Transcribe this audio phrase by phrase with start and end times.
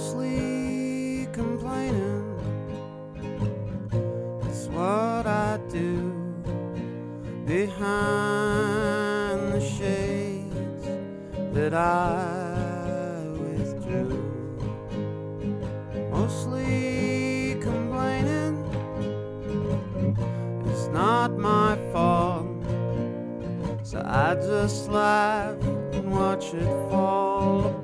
[0.00, 2.24] mostly complaining.
[4.40, 6.12] That's what I do
[7.44, 7.92] behind
[9.52, 10.86] the shades
[11.52, 14.24] that I withdrew.
[16.10, 18.56] Mostly complaining.
[20.64, 22.46] It's not my fault.
[23.82, 25.62] So I just laugh
[25.92, 27.79] and watch it fall apart.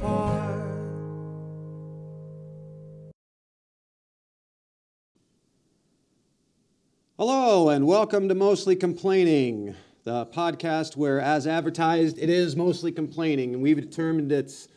[7.76, 13.52] And welcome to Mostly Complaining, the podcast where, as advertised, it is mostly complaining.
[13.52, 14.68] And we've determined it's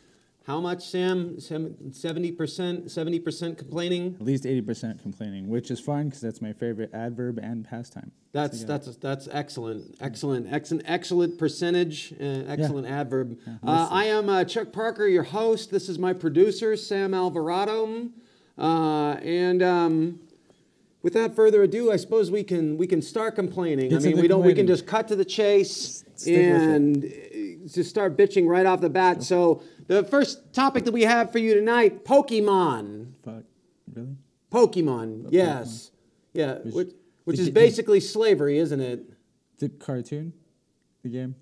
[0.45, 1.37] how much, Sam?
[1.37, 1.93] 70%?
[1.95, 4.17] 70% complaining?
[4.19, 8.11] At least 80% complaining, which is fine because that's my favorite adverb and pastime.
[8.33, 8.67] That's, yeah.
[8.67, 9.95] that's, that's excellent.
[10.01, 10.51] Excellent.
[10.51, 12.11] Excellent, excellent percentage.
[12.19, 13.39] Uh, excellent adverb.
[13.47, 13.87] Yeah, uh.
[13.89, 15.71] I am uh, Chuck Parker, your host.
[15.71, 18.09] This is my producer, Sam Alvarado.
[18.57, 19.63] Uh, and.
[19.63, 20.19] Um,
[21.01, 23.91] Without further ado, I suppose we can we can start complaining.
[23.91, 27.67] It's I mean, we don't we can just cut to the chase Stick and uh,
[27.73, 29.23] just start bitching right off the bat.
[29.23, 33.13] So the first topic that we have for you tonight, Pokemon.
[33.23, 33.43] Fuck.
[33.93, 34.15] Really?
[34.51, 35.91] Pokemon, yes,
[36.33, 39.07] yeah, Which- which is basically slavery, isn't it?
[39.59, 40.33] The cartoon?
[41.03, 41.35] The game?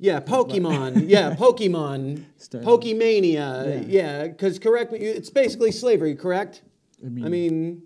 [0.00, 1.04] Yeah, Pokemon.
[1.08, 2.24] yeah, Pokemon.
[2.36, 3.86] Start- Pokemania.
[3.86, 4.02] Yeah.
[4.22, 6.62] Yeah, because correct me, it's basically slavery, correct?
[7.04, 7.82] I mean, I mean,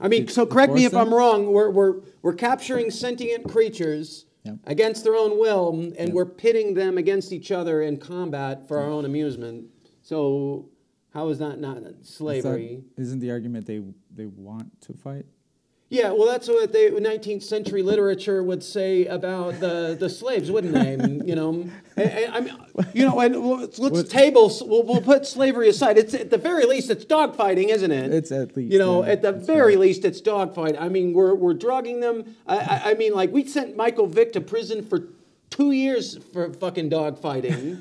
[0.00, 1.52] I mean, so correct me if I'm wrong.
[1.52, 4.58] We're, we're, we're capturing sentient creatures Yep.
[4.64, 8.88] against their own will, and we're pitting them against each other in combat for our
[8.88, 9.66] own amusement.
[10.02, 10.68] So,
[11.12, 12.84] how is that not slavery?
[12.96, 13.82] isn't the argument they
[14.14, 15.26] they want to fight?
[15.88, 20.74] Yeah, well, that's what the 19th century literature would say about the, the slaves, wouldn't
[20.74, 20.94] they?
[21.24, 22.54] you know, And- and I mean,
[22.92, 24.50] you know, and let's, let's table.
[24.62, 25.96] We'll, we'll put slavery aside.
[25.96, 28.12] It's at the very least, it's dogfighting, isn't it?
[28.12, 29.80] It's at least, You know, yeah, at the very right.
[29.82, 30.74] least, it's dogfight.
[30.78, 32.34] I mean, we're we're drugging them.
[32.48, 35.08] I, I, I mean, like we sent Michael Vick to prison for
[35.50, 37.78] two years for fucking dogfighting.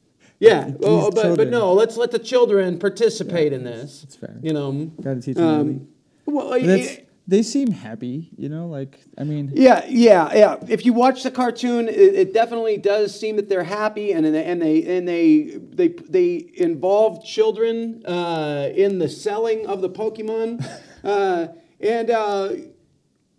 [0.40, 4.02] yeah, oh, but but no, let's let the children participate in this.
[4.02, 4.36] It's fair.
[4.42, 4.72] You know.
[5.00, 5.46] Gotta teach them.
[5.46, 5.88] Um,
[6.26, 10.56] well, that's, it- they seem happy, you know, like, I mean, yeah, yeah, yeah.
[10.66, 14.62] If you watch the cartoon, it, it definitely does seem that they're happy, and and
[14.62, 20.66] they and they they they involve children uh, in the selling of the Pokemon,
[21.04, 21.48] uh,
[21.80, 22.10] and.
[22.10, 22.52] Uh,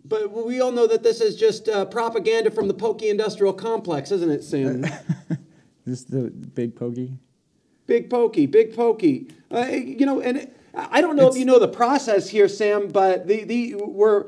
[0.02, 4.10] but we all know that this is just uh, propaganda from the Poke Industrial Complex,
[4.10, 4.80] isn't it, Sam?
[5.84, 7.12] this is the big pokey.
[7.86, 9.28] Big pokey, big pokey.
[9.52, 13.26] Uh, you know, and I don't know if you know the process here, Sam, but
[13.26, 14.26] the, the we're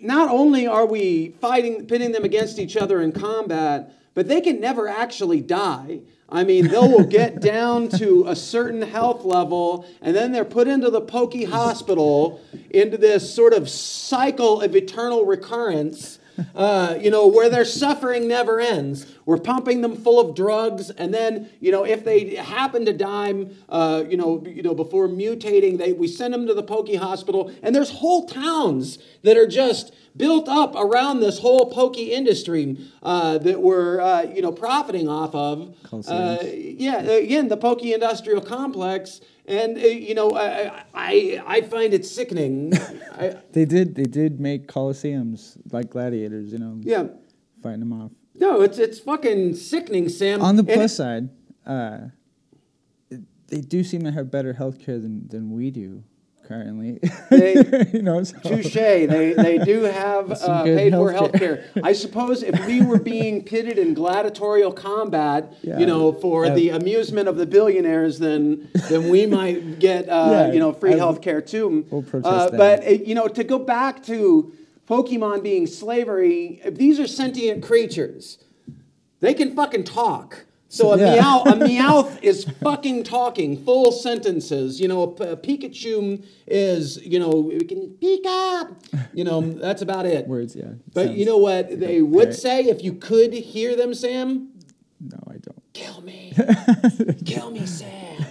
[0.00, 4.60] not only are we fighting, pitting them against each other in combat, but they can
[4.60, 6.00] never actually die.
[6.28, 10.68] I mean, they will get down to a certain health level, and then they're put
[10.68, 12.40] into the pokey hospital
[12.70, 16.18] into this sort of cycle of eternal recurrence
[16.54, 19.14] uh, you know, where their suffering never ends.
[19.26, 23.46] We're pumping them full of drugs, and then, you know, if they happen to die,
[23.68, 27.52] uh, you know, you know, before mutating, they we send them to the pokey hospital,
[27.62, 33.38] and there's whole towns that are just built up around this whole pokey industry uh,
[33.38, 35.74] that we're, uh, you know, profiting off of.
[36.12, 39.20] Uh, yeah, again, the pokey industrial complex.
[39.48, 42.72] And uh, you know, I, I I find it sickening.
[43.18, 47.04] I, They did, they did make coliseums like gladiators, you know, yeah,
[47.62, 48.12] fighting them off.
[48.34, 50.42] No, it's it's fucking sickening, Sam.
[50.42, 51.30] On the And plus side,
[51.66, 51.98] uh,
[53.48, 56.04] they do seem to have better health care than, than we do
[56.48, 56.98] currently.
[57.30, 58.72] They- you know, so- touche.
[58.74, 61.38] They they do have uh, paid for health healthcare.
[61.74, 61.82] care.
[61.84, 65.78] I suppose if we were being pitted in gladiatorial combat, Yeah.
[65.78, 70.28] you know, for Uh, the amusement of the billionaires, then then we might get uh,
[70.32, 71.86] Yeah, you know free health care too.
[71.90, 74.52] We'll Uh, but you know, to go back to
[74.88, 78.38] Pokemon being slavery, these are sentient creatures.
[79.20, 80.46] They can fucking talk.
[80.70, 81.14] So a Yeah.
[81.14, 84.78] meow, a meowth is fucking talking full sentences.
[84.80, 88.74] You know, a, Pikachu is, you know, we can Pika.
[89.14, 90.26] You know, that's about it.
[90.28, 90.72] Words, yeah.
[90.92, 92.34] But Sounds- you know what they would Right.
[92.34, 94.50] say if you could hear them, Sam?
[95.00, 95.62] No, I don't.
[95.72, 96.32] Kill me,
[97.24, 98.24] kill me, Sam.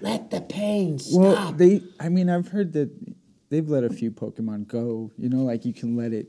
[0.00, 1.20] Let the pain stop.
[1.20, 1.82] Well, they.
[1.98, 2.90] I mean, I've heard that
[3.50, 5.10] they've let a few Pokemon go.
[5.18, 6.28] You know, like you can let it.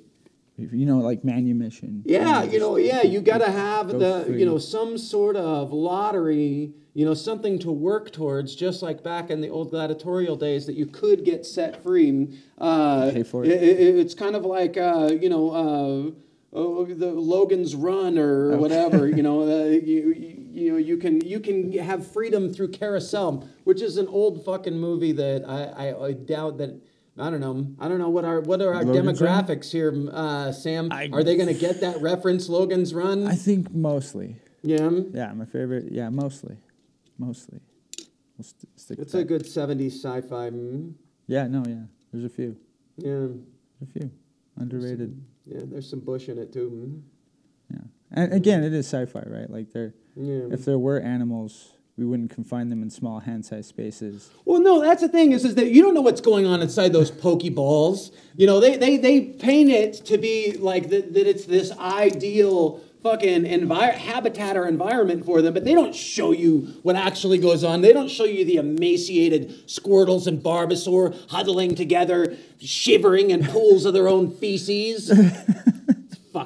[0.58, 2.02] You know, like manumission.
[2.04, 5.72] Yeah, you know, yeah, you got to have go the, you know, some sort of
[5.72, 10.66] lottery, you know, something to work towards, just like back in the old gladiatorial days,
[10.66, 12.40] that you could get set free.
[12.58, 13.50] Uh, Pay for it.
[13.50, 16.12] it's kind of like, uh, you know, uh,
[16.58, 18.58] oh, the Logan's Run or Oh.
[18.64, 19.08] whatever.
[19.08, 23.48] you know, uh, you, you you know you can you can have freedom through carousel,
[23.64, 26.82] which is an old fucking movie that I, I, I doubt that.
[27.20, 27.68] I don't know.
[27.80, 29.44] I don't know what our what are our Logan's Run?
[29.46, 30.90] demographics here, uh, Sam.
[30.92, 32.48] I- are they going to get that reference?
[32.50, 33.26] Logan's Run.
[33.28, 34.36] I think mostly.
[34.62, 35.92] yeah, Yeah, my favorite.
[35.92, 36.58] Yeah, mostly,
[37.18, 37.60] mostly.
[38.38, 39.24] We'll st- stick it's a that.
[39.26, 40.52] good '70s sci-fi.
[40.52, 40.94] mm,
[41.26, 41.84] Yeah, no, yeah.
[42.12, 42.56] There's a few.
[42.98, 43.28] Yeah,
[43.82, 44.12] a few.
[44.58, 45.20] Underrated.
[45.46, 45.62] yeah.
[45.64, 46.70] There's some Bush in it too.
[46.70, 47.02] mm,
[47.74, 47.88] Yeah.
[48.12, 49.50] And again, it is sci-fi, right?
[49.50, 50.48] Like there, Yeah.
[50.52, 54.30] if there were animals, we wouldn't confine them in small hand-sized spaces.
[54.46, 56.94] Well, no, that's the thing is, is that you don't know what's going on inside
[56.94, 58.12] those pokeballs.
[58.36, 62.82] You know, they they, they paint it to be like that, that it's this ideal
[63.02, 67.64] fucking envi- habitat or environment for them, but they don't show you what actually goes
[67.64, 67.82] on.
[67.82, 73.94] They don't show you the emaciated Squirtles and Bulbasaur huddling together, shivering in pools of
[73.94, 75.12] their own feces.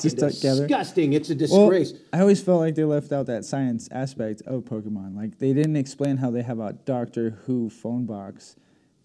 [0.06, 1.13] It's fucking disgusting.
[1.13, 1.92] It's a disgrace.
[1.94, 2.01] Well.
[2.13, 5.15] I always felt like they left out that science aspect of Pokemon.
[5.15, 8.56] Like they didn't explain how they have a Doctor Who phone box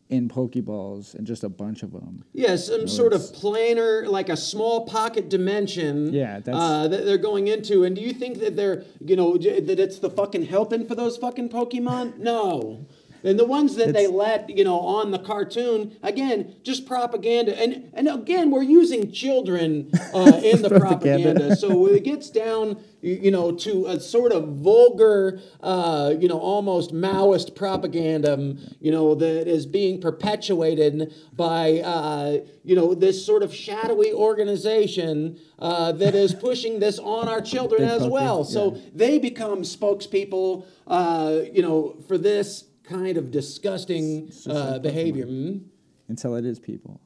[0.09, 2.25] in Pokeballs and just a bunch of them.
[2.33, 6.13] Yeah, some sort of planar, like a small pocket dimension.
[6.15, 7.83] Yeah, that's- uh, that they're going into.
[7.83, 11.17] And do you think that they're, you know, that it's the fucking helping for those
[11.17, 12.19] fucking Pokemon?
[12.19, 12.87] No.
[13.27, 17.61] And the ones that they It's- let, you know, on the cartoon, again, just propaganda.
[17.61, 21.57] And and again, we're using children uh, in the Propaganda.
[21.57, 26.95] So it gets down, you, know, to a sort of vulgar, uh, you know, almost
[26.95, 33.53] Maoist propaganda, you know, that is being perpetuated by, uh, you know, this sort of
[33.53, 38.45] shadowy organization uh, that is pushing this on our children as well.
[38.45, 45.27] So they become spokespeople, uh, you know, for this kind of disgusting uh, like behavior.
[45.27, 45.55] Pokemon.
[45.55, 45.61] Mm?
[46.09, 47.01] Until it is people,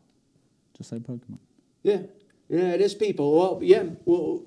[0.77, 1.39] just like Pokemon.
[1.83, 2.03] Yeah,
[2.49, 3.35] yeah, it is people.
[3.39, 4.43] Well, yeah, well,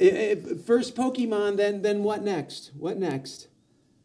[0.00, 2.70] i i first Pokemon, then then what next?
[2.78, 3.48] What next?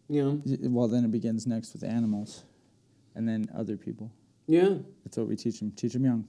[0.10, 2.44] You know, Well, then it begins next with animals,
[3.16, 4.12] and then other people.
[4.48, 5.72] yeah, That's what we teach them.
[5.72, 6.26] Teach them young.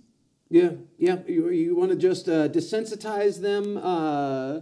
[0.51, 1.19] yeah, yeah.
[1.27, 4.61] You, you want to just uh, desensitize them uh,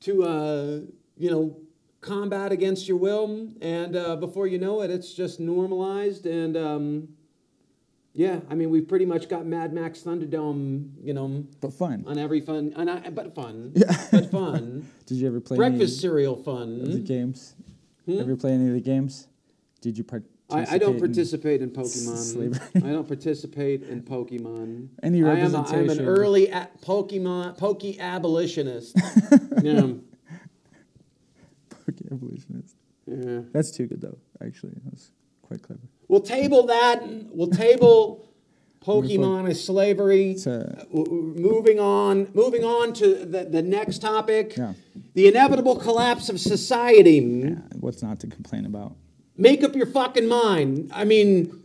[0.00, 0.80] to uh,
[1.16, 1.56] you know
[2.00, 6.56] combat against your will, and uh, before you know it, it's just normalized and.
[6.56, 7.08] Um,
[8.14, 12.04] yeah, I mean, we've pretty much got Mad Max Thunderdome, you know, But fun.
[12.08, 13.96] on every fun, on, I- but fun, Yeah.
[14.10, 14.90] but fun.
[15.06, 17.54] Did you ever play Breakfast any cereal of the games?
[18.06, 18.18] Hmm?
[18.18, 19.28] Ever play any of the games?
[19.82, 20.32] Did you participate?
[20.50, 22.82] I, I don't in- participate in Pokemon.
[22.84, 24.88] I don't participate in Pokemon.
[25.02, 25.74] Any representation?
[25.76, 28.96] I am, a, I'm an early a- Pokemon Poke abolitionist.
[29.62, 29.92] yeah,
[32.12, 32.76] evolutionist.
[33.06, 33.40] yeah.
[33.52, 34.18] That's too good though.
[34.44, 35.10] Actually, that's
[35.42, 35.82] quite clever.
[36.08, 37.02] We'll table that.
[37.32, 38.24] We'll table
[38.84, 40.36] Pokemon as slavery.
[40.46, 42.28] A- uh, w- moving on.
[42.34, 44.56] Moving on to the, the next topic.
[44.56, 44.74] Yeah.
[45.14, 47.18] The inevitable collapse of society.
[47.18, 48.94] Yeah, what's not to complain about?
[49.40, 50.90] make up your fucking mind.
[50.92, 51.62] I mean,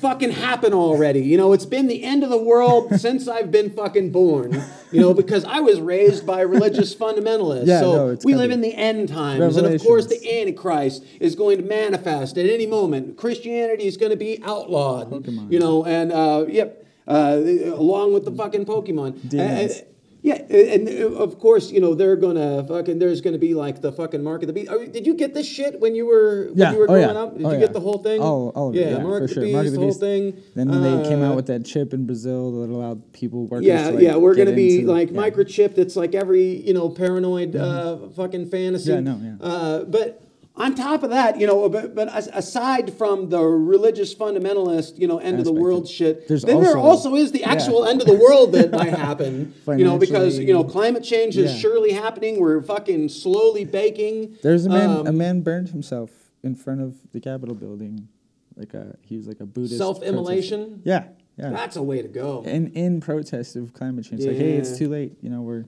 [0.00, 1.20] fucking happen already.
[1.20, 4.62] You know, it's been the end of the world since I've been fucking born.
[4.90, 7.66] You know, because I was raised by religious fundamentalists.
[7.66, 11.04] Yeah, so no, it's we live in the end times, and of course, the Antichrist
[11.20, 13.16] is going to manifest at any moment.
[13.16, 15.10] Christianity is going to be outlawed.
[15.10, 15.52] Pokemon.
[15.52, 19.28] You know, and uh, yep, uh, along with the fucking Pokemon.
[19.28, 19.82] Demons.
[20.24, 20.34] Uh, yeah,
[20.74, 22.98] and uh, of course, you know they're gonna fucking.
[22.98, 24.68] There's gonna be like the fucking mark of the beast.
[24.70, 27.02] Oh, Did you get this shit when you were when Yeah, you were oh, growing
[27.16, 27.22] yeah.
[27.22, 27.36] up?
[27.36, 27.60] Did Oh, you yeah.
[27.60, 28.20] get the whole thing?
[28.22, 29.42] Of it, yeah, Mark the sure.
[29.42, 30.36] Beast, Mark of the the whole thing.
[30.54, 33.66] Then when they came Uh, out with that chip in Brazil that allowed people workers
[33.66, 35.78] yeah, to like, yeah, we're gonna be into- like microchipped.
[35.78, 38.92] It's like every you know paranoid uh, fucking fantasy.
[38.92, 39.34] Yeah, no, yeah.
[39.44, 40.21] Uh, but
[40.54, 45.18] on top of that, you know, but, but aside from the religious fundamentalist, you know,
[45.18, 47.50] end of the world shit, there's then there also- also is the yeah.
[47.52, 49.54] actual end of the world that might happen.
[49.68, 51.58] you know, because you know climate change is Yeah.
[51.58, 52.38] surely happening.
[52.38, 54.36] We're fucking slowly baking.
[54.42, 54.90] There's a man.
[54.90, 56.10] a Um, man burned himself
[56.42, 58.08] in front of the Capitol building,
[58.56, 60.60] like a he was like a Buddhist Self-immolation?
[60.82, 61.04] protest- Yeah,
[61.38, 61.50] yeah.
[61.50, 62.42] That's a way to go.
[62.44, 64.22] in in protest of climate change.
[64.24, 65.16] Like, hey, it's too late.
[65.22, 65.64] You know, we're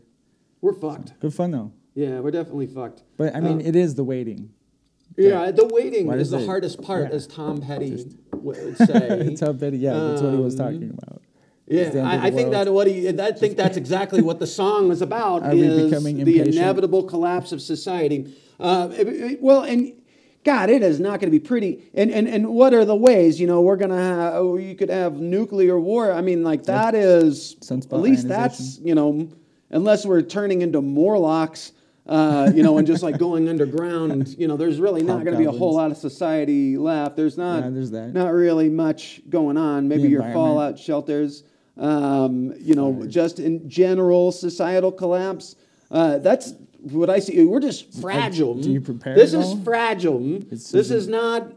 [0.61, 1.19] We're fucked.
[1.21, 1.73] good fun though.
[1.95, 3.03] Yeah, we're definitely fucked.
[3.17, 4.51] But I mean, Uh, it is the waiting.
[5.17, 7.15] Yeah, the waiting is the it- hardest part, yeah.
[7.17, 9.09] as Tom Petty would say.
[9.31, 9.79] It's how Betty.
[9.79, 11.23] Yeah, that's what he was Um, talking about.
[11.67, 15.01] Yeah, I, I think that what he, I think that's exactly what the song is
[15.01, 15.43] about.
[15.45, 18.35] Are is the inevitable collapse of society?
[18.61, 19.93] Uh, it- it- well, and
[20.45, 21.83] God, it is not going to be pretty.
[21.95, 23.41] And, and and what are the ways?
[23.41, 24.35] You know, we're gonna have.
[24.35, 26.13] Oh, you could have nuclear war.
[26.13, 29.31] I mean, like that is Sunspot at least that's you know,
[29.71, 31.73] unless we're turning into Morlocks.
[32.07, 35.39] Uh, you know, and just like going underground, you know, there's really not going to
[35.39, 37.17] be a whole lot of society left.
[37.17, 38.13] There's not, Yeah, there's that.
[38.13, 39.89] not really much going on.
[39.89, 41.45] Maybe your fallout shelters,
[41.79, 43.13] um, you know, Fires.
[43.15, 45.57] just in general societal collapse.
[45.91, 47.43] Uh, that's what I see.
[47.45, 48.55] We're just fragile.
[48.55, 49.57] do you prepare This is all?
[49.65, 50.43] fragile.
[50.53, 51.51] It's this is not.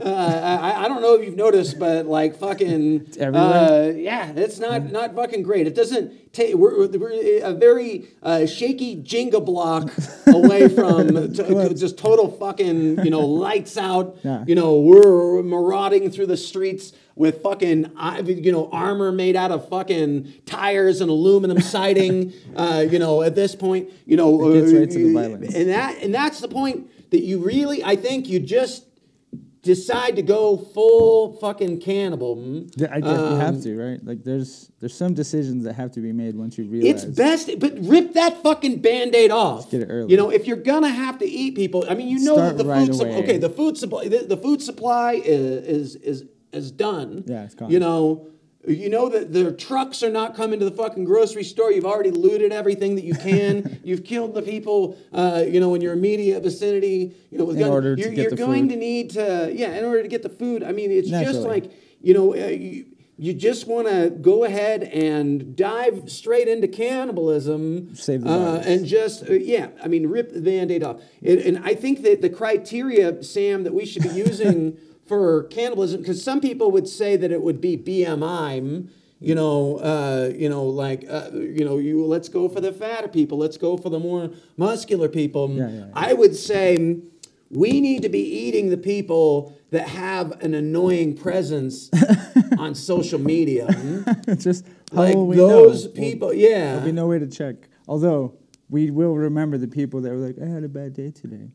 [0.00, 3.42] Uh, I, I don't know if you've noticed, but like fucking, everywhere?
[3.42, 5.68] uh, yeah, it's not not fucking great.
[5.68, 6.56] It doesn't take.
[6.56, 9.92] We're, we're a very uh, shaky Jenga block
[10.26, 14.16] away from to, just total fucking, you know, lights out.
[14.24, 14.44] Yeah.
[14.48, 19.52] You know, we're marauding through the streets with fucking, uh, you know, armor made out
[19.52, 22.32] of fucking tires and aluminum siding.
[22.56, 25.54] uh, you know, at this point, you know, It gets uh, right violence.
[25.54, 28.86] and that and that's the point that you really, I think, you just
[29.64, 32.36] decide to go full fucking cannibal.
[32.36, 32.70] mm.
[32.76, 34.00] Yeah, I guess you Um, have to, right?
[34.04, 37.04] Like there's there's some decisions that have to be made once you realize.
[37.04, 39.70] It's best, but rip that fucking band-aid off.
[39.70, 40.10] get it early.
[40.10, 42.62] You know, if you're gonna have to eat people, I mean, you know Start that
[42.62, 43.14] the right food supply.
[43.22, 44.08] Okay, the food supply.
[44.08, 47.24] The, the food supply is is is is done.
[47.26, 47.70] Yeah, it's gone.
[47.70, 48.28] You know.
[48.66, 51.70] You know that the trucks are not coming to the fucking grocery store.
[51.70, 53.80] You've already looted everything that you can.
[53.84, 57.14] You've killed the people, uh, you know, in your immediate vicinity.
[57.30, 58.70] You know, with In gun- order to you're, get you're the going food.
[58.70, 60.62] to need to, yeah, in order to get the food.
[60.62, 64.82] I mean, it's just like you know, uh, you, you just want to go ahead
[64.82, 70.32] and dive straight into cannibalism, Save the uh, and just uh, yeah, I mean, rip
[70.32, 71.00] the band-aid off.
[71.22, 76.00] And, and I think that the criteria, Sam, that we should be using for cannibalism,
[76.00, 78.88] because some people would say that it would be BMI.
[79.20, 83.08] You know, uh, you know, like, uh, you know, you let's go for the fatter
[83.08, 83.38] people.
[83.38, 85.50] Let's go for the more muscular people.
[85.50, 85.84] Yeah, yeah, yeah.
[85.94, 86.98] I would say
[87.50, 91.90] we need to be eating the people that have an annoying presence
[92.58, 93.68] on social media.
[94.36, 95.90] Just like those know?
[95.92, 96.72] people, Well, yeah.
[96.72, 97.56] There'll be no way to check.
[97.88, 98.34] Although
[98.68, 101.50] we will remember the people that were like, I had a bad day today.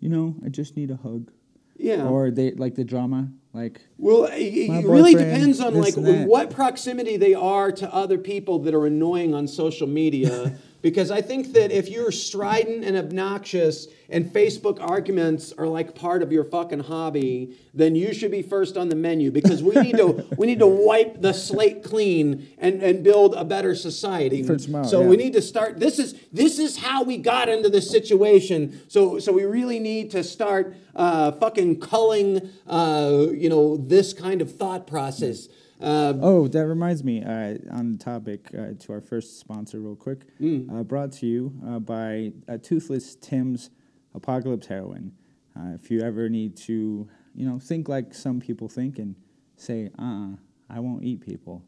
[0.00, 1.30] You know, I just need a hug.
[1.76, 2.06] Yeah.
[2.06, 7.34] Or they like the drama, like Well, it, really depends on like what proximity they
[7.34, 10.56] are to other people that are annoying on social media.
[10.84, 16.22] Because I think that if you're strident and obnoxious and Facebook arguments are like part
[16.22, 19.96] of your fucking hobby, then you should be first on the menu because we need
[19.96, 24.42] to we need to wipe the slate clean and, and build a better society.
[24.84, 25.08] So yeah.
[25.08, 28.82] we need to start this is this is how we got into this situation.
[28.88, 34.42] So so we really need to start uh, fucking culling uh, you know this kind
[34.42, 35.48] of thought process.
[35.80, 37.22] Uh, Oh, that reminds me.
[37.22, 40.20] Uh, on the topic, uh, to our first sponsor, real quick.
[40.40, 40.72] Mm.
[40.72, 43.70] Uh, brought to you uh, by uh, Toothless Tim's
[44.14, 45.12] Apocalypse Heroin.
[45.56, 49.16] Uh, if you ever need to, you know, think like some people think and
[49.56, 50.30] say, "Uh,
[50.68, 51.64] I won't eat people,"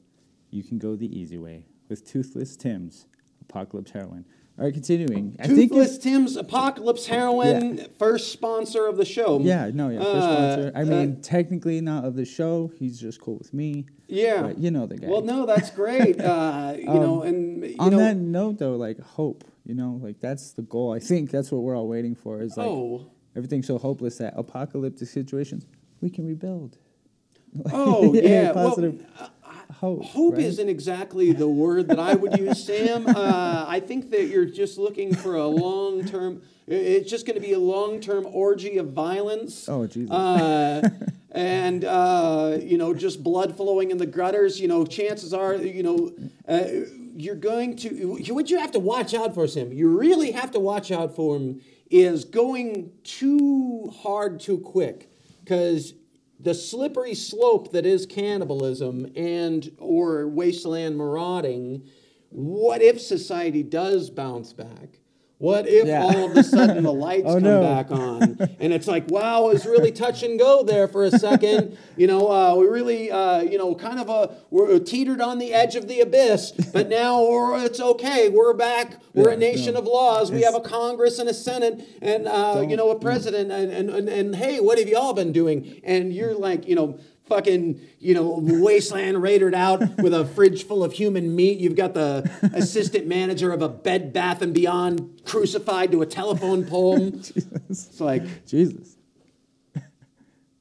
[0.50, 3.06] you can go the easy way with Toothless Tim's
[3.48, 4.24] Apocalypse Heroin.
[4.58, 5.36] All right, continuing.
[5.38, 9.38] I think Toothless it's- Tim's Apocalypse Heroin, first sponsor of the show.
[9.40, 10.72] Yeah, no, yeah, first Uh, sponsor.
[10.74, 12.72] I uh, mean, technically not of the show.
[12.78, 13.86] He's just cool with me.
[14.08, 14.42] Yeah.
[14.42, 15.08] but you know the guy.
[15.08, 16.18] Well, no, that's great.
[16.20, 20.20] Uh, you know, and you on know, that note though like hope you know like
[20.20, 23.66] that's the goal i think that's what we're all waiting for is like oh, everything's
[23.66, 25.66] so hopeless that apocalyptic situations
[26.00, 26.78] we can rebuild
[27.72, 28.52] oh, yeah.
[28.52, 29.04] well, positive
[29.74, 30.42] hope Hope right?
[30.44, 33.06] isn't exactly the word that I would use, Sam.
[33.16, 36.42] Uh, I think that you're just looking for a long term.
[36.66, 39.68] It's just going to be a long term orgy of violence.
[39.68, 40.10] Oh, Jesus.
[40.10, 40.88] Uh,
[41.30, 44.60] and uh, you know, just blood flowing in the gutters.
[44.60, 46.12] You know, chances are, you know,
[46.46, 46.64] uh,
[47.14, 48.18] you're going to.
[48.34, 49.72] What you have to watch out for, Sam.
[49.72, 51.60] You really have to watch out for him.
[51.88, 55.08] Is going too hard too quick
[55.44, 55.94] because
[56.40, 61.82] the slippery slope that is cannibalism and or wasteland marauding
[62.30, 64.98] what if society does bounce back
[65.38, 66.02] what if Yeah.
[66.04, 67.60] all of a sudden the lights Oh, come no.
[67.60, 71.10] back on and it's like wow it was really touch and go there for a
[71.10, 75.38] second you know uh, we really uh, you know kind of a we're teetered on
[75.38, 79.74] the edge of the abyss but now we're, it's okay we're back we're a nation
[79.74, 79.80] no.
[79.80, 83.52] of laws we have a congress and a senate and uh, you know a president
[83.52, 86.98] and, and, and, and hey what have y'all been doing and you're like you know
[87.26, 91.58] fucking you know wasteland raided out with a fridge full of human meat.
[91.58, 96.64] You've got the assistant manager of a bed bath and beyond crucified to a telephone
[96.64, 97.12] pole.
[97.68, 98.96] It's like jesus.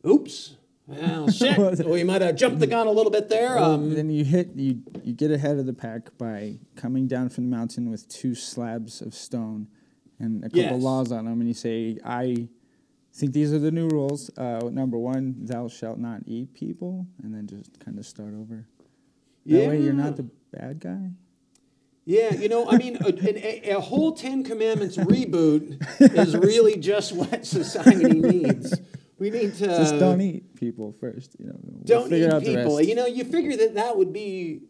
[0.06, 0.56] oops.
[0.88, 1.86] Well shit.
[1.86, 4.82] We might have jumped the gun a little bit there um, then you hit you
[5.04, 9.02] you get ahead of the pack by coming down from the mountain with two slabs
[9.02, 9.68] of stone
[10.20, 10.82] and a couple Yes.
[10.84, 12.48] laws on them and you say i
[13.16, 17.34] think these are the new rules uh, number one thou shalt not eat people and
[17.34, 18.68] then just kind of start over
[19.46, 21.10] that way you're not the bad guy
[22.08, 27.14] Yeah, you know, I mean, a, a, a whole Ten Commandments reboot is really just
[27.16, 28.80] what society needs.
[29.18, 31.36] We need to Just don't eat people first.
[31.40, 32.80] You know, We'll don't eat out people.
[32.80, 34.62] You know, you figure that that would be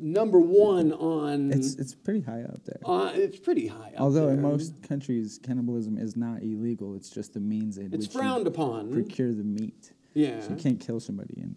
[0.00, 1.52] number one on.
[1.52, 2.80] It's it's pretty high up there.
[2.84, 3.92] uh, it's pretty high.
[3.94, 6.94] Up Although in most countries, cannibalism is not illegal.
[6.94, 8.92] It's just the means in it's which frowned you upon.
[8.92, 9.92] procure the meat.
[10.14, 11.56] Yeah, So you can't kill somebody, and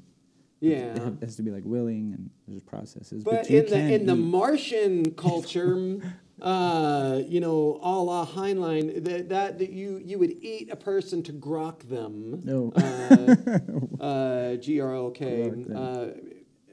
[0.60, 0.96] yeah.
[0.96, 3.24] it has to be like willing, and there's processes.
[3.24, 6.00] But you in the in the Martian culture,
[6.42, 11.22] uh, you know, a la Heinlein, that, that that you you would eat a person
[11.24, 12.42] to grok them.
[12.44, 12.72] No.
[12.76, 15.52] Uh, uh, G R O K.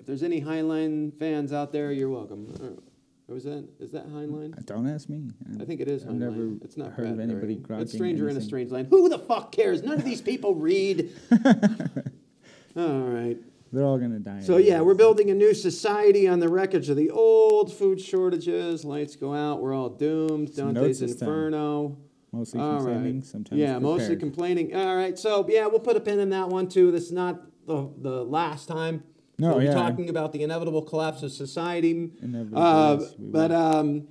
[0.04, 2.52] Uh, if there's any Heinlein fans out there, you're welcome.
[2.60, 2.80] Uh,
[3.26, 4.64] Or was that is that Heinlein?
[4.66, 5.30] don't ask me.
[5.60, 6.18] I think it is I've Heinlein.
[6.18, 8.40] never it's not heard of anybody It's Stranger in a.
[8.40, 8.88] Strange Land.
[8.90, 9.82] Who the fuck cares?
[9.82, 11.10] None of these people read.
[12.76, 13.36] All right.
[13.72, 14.40] They're all gonna die.
[14.40, 18.84] So yeah, we're building a new society on the wreckage of the old food shortages.
[18.84, 20.54] Lights go out, we're all doomed.
[20.54, 21.02] Dante's.
[21.02, 21.96] Inferno.
[22.30, 23.24] mostly All complaining, right.
[23.24, 24.76] sometimes Yeah, mostly complaining.
[24.76, 26.92] All right, so yeah, we'll put a pin in that one too.
[26.92, 29.02] This is not the the last time.
[29.38, 29.74] No, we'll be yeah.
[29.74, 32.10] talking about the inevitable collapse of society.
[32.22, 34.06] Inevitable, Uh, but um,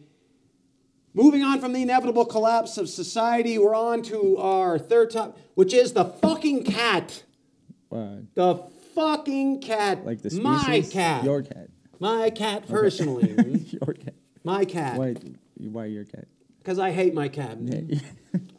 [1.13, 5.73] moving on from the inevitable collapse of society, we're on to our third top, which
[5.73, 7.23] is the fucking cat.
[7.91, 8.55] Uh, The
[8.95, 10.05] fucking cat.
[10.05, 10.43] like the species.
[10.43, 11.23] My cat.
[11.23, 11.69] Your cat.
[11.99, 13.31] My cat personally.
[13.69, 14.15] your cat.
[14.43, 14.97] my cat.
[14.97, 15.15] Why?
[15.57, 16.27] Why your cat?
[16.59, 17.57] Because I hate my cat.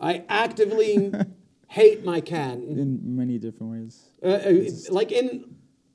[0.00, 1.12] I actively
[1.68, 2.54] hate my cat.
[2.58, 4.02] in many different ways.
[4.22, 5.53] Uh, uh, like in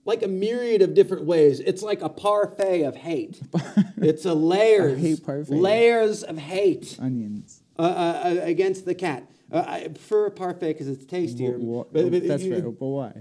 [0.10, 1.60] like a myriad of different ways.
[1.60, 3.40] It's like a parfait of hate.
[3.98, 5.54] it's a layers, hate parfait.
[5.56, 7.62] layers of hate Onions.
[7.78, 9.30] uh, uh, uh, against the cat.
[9.52, 11.58] Uh, I prefer a parfait because it's tastier.
[11.60, 12.64] Wha- wha- but- but that's right.
[12.64, 13.14] But why?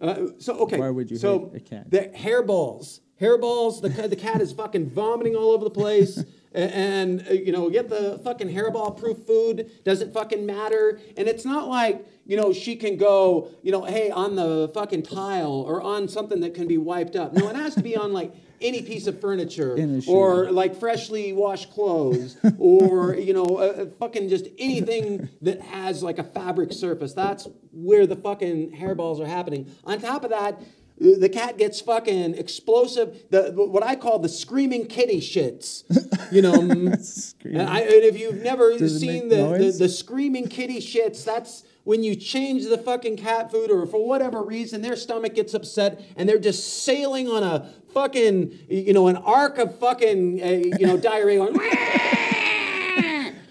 [0.00, 0.78] Uh, so okay.
[0.78, 1.90] Why would you so hate a cat?
[1.90, 3.80] The hairballs, hairballs.
[3.82, 6.22] The the cat is fucking vomiting all over the place,
[6.56, 9.70] a- and uh, you know get the fucking hairball proof food.
[9.84, 10.98] Doesn't fucking matter.
[11.16, 15.02] And it's not like you know she can go you know hey on the fucking
[15.04, 17.32] tile or on something that can be wiped up.
[17.32, 18.32] No, it has to be on like.
[18.58, 20.10] Any piece of furniture, In a shoe.
[20.10, 26.02] or like freshly washed clothes, or you know, uh, uh, fucking just anything that has
[26.02, 27.12] like a fabric surface.
[27.12, 29.70] That's where the fucking hairballs are happening.
[29.84, 30.58] On top of that,
[30.98, 33.24] the cat gets fucking explosive.
[33.30, 35.84] The what I call the screaming kitty shits.
[36.32, 40.48] You know, mm, and, I, and if you've never Does seen the, the the screaming
[40.48, 44.96] kitty shits, that's when you change the fucking cat food, or for whatever reason their
[44.96, 49.78] stomach gets upset and they're just sailing on a fucking you know an arc of
[49.78, 50.46] fucking uh,
[50.78, 51.46] you know diarrhea.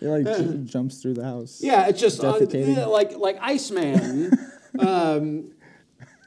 [0.01, 1.62] It like j- jumps through the house.
[1.63, 2.38] Yeah, it's just uh,
[2.89, 4.38] like like Iceman.
[4.77, 5.51] um,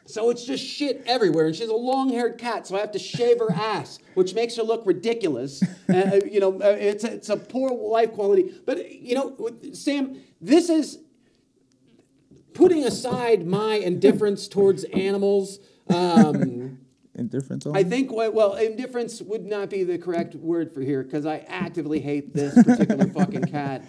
[0.09, 3.41] so it's just shit everywhere, and she's a long-haired cat, so I have to shave
[3.41, 5.63] her ass, which makes her look ridiculous.
[5.89, 8.55] Uh, you know, uh, it's a, it's a poor life quality.
[8.67, 10.99] But you know, Sam, this is
[12.53, 15.61] putting aside my indifference towards animals.
[15.89, 16.81] Um,
[17.15, 17.67] Indifference.
[17.67, 22.01] I think well, indifference would not be the correct word for here because I actively
[22.01, 23.85] hate this particular fucking cat.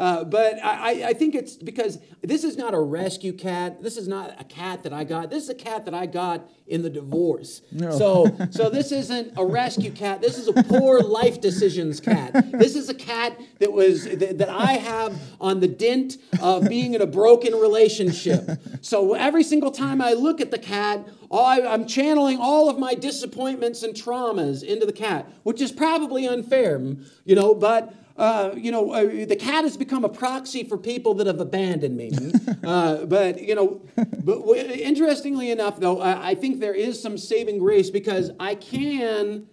[0.00, 0.72] Uh, but I,
[1.04, 3.82] I- I think it's because this is not a rescue cat.
[3.82, 5.28] This is not a cat that I got.
[5.30, 7.60] This is a cat that I got in the divorce.
[7.70, 7.90] No.
[7.98, 10.22] So, so this isn't a rescue cat.
[10.22, 12.32] This is a poor life decisions cat.
[12.52, 16.94] This is a cat that was that, that I have on the dint of being
[16.94, 18.48] in a broken relationship.
[18.80, 22.94] So every single time I look at the cat, I, I'm channeling all of my
[22.94, 26.80] disappointments and traumas into the cat, which is probably unfair,
[27.24, 27.54] you know.
[27.54, 31.40] But uh, you know, uh, the cat has become a proxy for people that have
[31.40, 32.12] abandoned me.
[32.64, 37.16] uh, but you know, but w- interestingly enough, though, I, I think there is some
[37.16, 39.46] saving grace because I can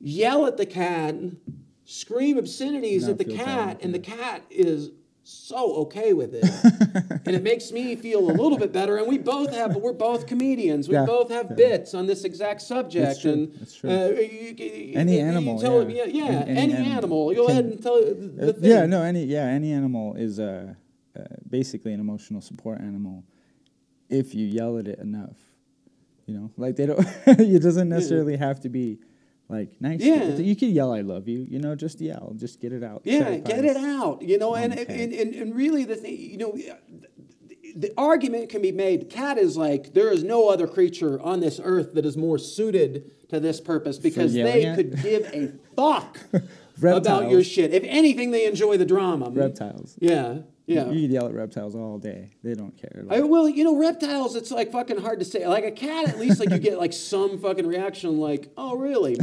[0.00, 1.16] yell at the cat,
[1.84, 4.90] scream obscenities Not at the cat, bad, and the cat is
[5.30, 6.44] so okay with it,
[7.26, 8.96] and it makes me feel a little bit better.
[8.96, 10.88] And we both have, we're both comedians.
[10.88, 11.54] We Yeah, both have yeah.
[11.56, 13.24] bits on this exact subject.
[13.24, 13.52] And
[13.84, 13.88] uh,
[14.20, 16.04] you- you- Any animal, tell- yeah.
[16.04, 17.30] yeah, Any- any, any animal.
[17.30, 18.70] animal Go ahead and tell the Uh, thing.
[18.70, 20.74] yeah, no, any yeah, any animal is uh,
[21.18, 23.24] uh, basically an emotional support animal
[24.08, 25.36] if you yell at it enough.
[26.26, 27.00] You know, like they don't.
[27.26, 28.98] it doesn't necessarily have to be
[29.48, 30.00] like nice.
[30.00, 30.36] Yeah.
[30.36, 33.02] You can yell "I love you." You know, just yell, just get it out.
[33.04, 34.22] Yeah, get it out.
[34.22, 35.02] You know, and, Okay.
[35.04, 39.08] and, and, and really the thing, you know, the, the argument can be made.
[39.08, 43.10] Cat is like there is no other creature on this earth that is more suited
[43.30, 44.76] to this purpose because they at?
[44.76, 46.18] could give a fuck
[46.82, 47.72] about your shit.
[47.72, 49.30] If anything, they enjoy the drama.
[49.30, 49.96] Reptiles.
[49.98, 50.90] Yeah, yeah.
[50.90, 52.30] You could yell at reptiles all day.
[52.44, 53.04] They don't care.
[53.08, 55.46] I, well, you know, reptiles, it's like fucking hard to say.
[55.46, 59.16] Like a cat, at least like you get like some fucking reaction like, oh, really?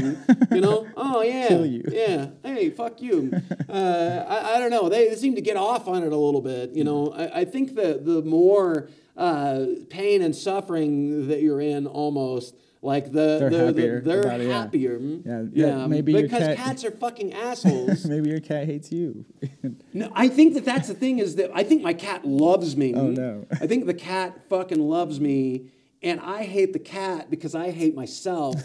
[0.51, 0.87] You know?
[0.97, 1.47] Oh, yeah.
[1.47, 1.83] Kill you.
[1.87, 2.29] Yeah.
[2.41, 3.31] Hey, fuck you.
[3.69, 4.89] Uh, I, I don't know.
[4.89, 6.71] They, they seem to get off on it a little bit.
[6.71, 11.85] You know, I, I think that the more uh, pain and suffering that you're in
[11.85, 12.55] almost.
[12.85, 14.61] Like the They're the- the- happier they're about it, yeah.
[14.61, 14.99] happier.
[14.99, 18.05] Yeah, yeah, maybe your because cat- cats are fucking assholes.
[18.05, 19.25] Maybe your cat hates you.
[19.93, 22.93] No, I think that that's the thing is that I think my cat loves me.
[22.93, 23.45] Oh, no.
[23.61, 25.69] I think the cat fucking loves me,
[26.03, 28.55] and I hate the cat because I hate myself.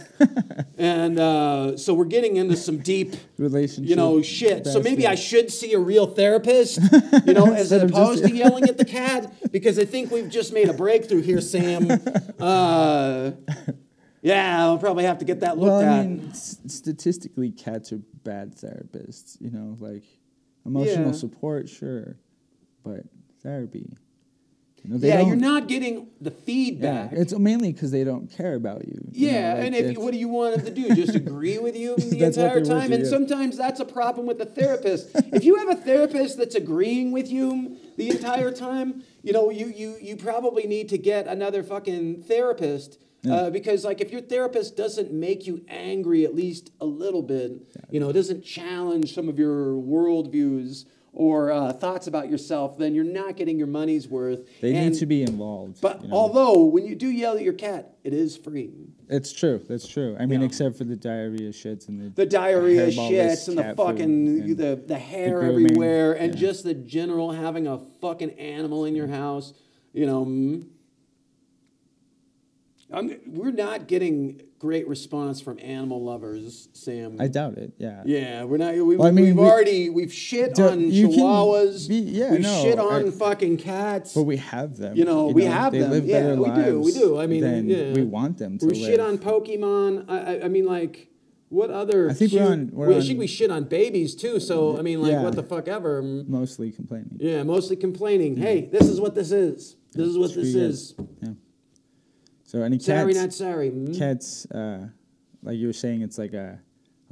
[0.77, 3.89] and uh, so we're getting into some deep, Relationship.
[3.89, 4.67] you know, shit.
[4.67, 6.81] So maybe I should see a real therapist,
[7.27, 10.69] you know, as opposed to yelling at the cat because I think we've just made
[10.69, 11.89] a breakthrough here, Sam.
[12.39, 13.31] Uh,
[14.23, 16.07] yeah, I'll probably have to get that looked Well, I at.
[16.09, 19.41] mean, s- statistically, cats are bad therapists.
[19.41, 20.05] You know, like
[20.67, 21.13] emotional Yeah.
[21.13, 22.17] support, sure,
[22.85, 23.05] but
[23.43, 23.97] therapy.
[24.83, 27.13] You know, they yeah, you're not getting the Yeah, feedback.
[27.13, 28.99] it's mainly because they don't care about you.
[29.13, 30.95] you know, Yeah, like, and if it's- what do you want them to do?
[30.95, 32.91] Just agree with you the entire time?
[32.91, 33.09] And yeah.
[33.11, 35.11] sometimes that's a problem with the therapist.
[35.35, 39.67] if you have a therapist that's agreeing with you the entire time, you know, you
[39.67, 42.99] you you probably need to get another fucking therapist.
[43.29, 47.53] Uh, because like if your therapist doesn't make you angry at least a little bit,
[47.91, 53.05] you know, doesn't challenge some of your worldviews or uh, thoughts about yourself, then you're
[53.05, 54.49] not getting your money's worth.
[54.61, 55.81] they And- need to be involved.
[55.81, 56.15] But you know.
[56.17, 58.71] although when you do yell at your cat, it is free.
[59.09, 60.17] it's true, that's true.
[60.19, 60.47] I mean, Yeah.
[60.47, 64.81] except for the diarrhea shits and the the diarrhea shits and the fucking and the,
[64.87, 66.41] the hair grooming, everywhere and yeah.
[66.41, 69.53] just the general having a fucking animal in your house
[69.93, 70.65] you know mm.
[72.93, 77.73] I'm, we're not getting great response from animal lovers sam I doubt it.
[77.79, 78.03] Yeah.
[78.05, 81.89] yeah we're not we, Well, I mean, we've we- already we've shit Don't- on chihuahuas
[81.89, 84.97] be- yeah, we've no, shit on I- fucking cats But we have them.
[84.97, 85.91] You know, we have they them.
[85.93, 87.19] Live Yeah, we do, we do.
[87.19, 87.93] I mean, yeah.
[87.93, 88.83] we want them to we live.
[88.85, 90.07] shit on Pokemon.
[90.09, 91.09] I, I, I mean, like,
[91.49, 92.11] what other?
[92.11, 94.41] I think we're on- we're we, I on- think we shit on babies too.
[94.41, 95.23] So I mean, like, Yeah.
[95.23, 96.03] what the fuck ever.
[96.03, 97.17] Mostly complaining.
[97.19, 98.37] Yeah, mostly complaining.
[98.37, 99.77] Hey, this is what this is.
[99.93, 100.95] This is what this is.
[101.23, 101.31] Yeah.
[102.51, 103.71] So any Sorry, not sorry.
[103.71, 103.97] Mm.
[103.97, 104.89] Cats, uh,
[105.41, 106.59] like you were saying, it's like a,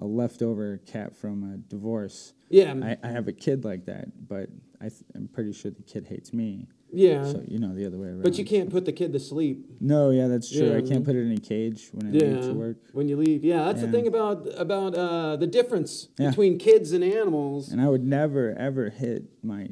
[0.01, 2.33] a leftover cat from a divorce.
[2.48, 4.48] Yeah, I, I have a kid like that, but
[4.81, 6.66] I th- I'm pretty sure the kid hates me.
[6.92, 7.22] yeah.
[7.22, 8.22] So you know the other way around.
[8.22, 9.64] but you can't put the kid to sleep.
[9.81, 10.77] No, yeah, that's true.
[10.77, 12.77] I can't put it in a cage when I Yeah, leave to work.
[12.92, 13.44] when you leave.
[13.44, 16.31] Yeah, that's the thing about about uh, the difference Yeah.
[16.31, 17.70] between kids and animals.
[17.70, 19.68] And I would never ever hit my